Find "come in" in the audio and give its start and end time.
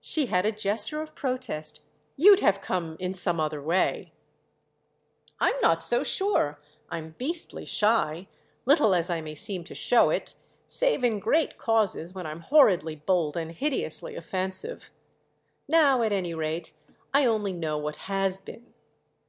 2.60-3.12